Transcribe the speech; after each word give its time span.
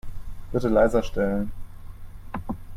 Bitte 0.51 0.67
leiser 0.67 1.03
stellen. 1.03 1.51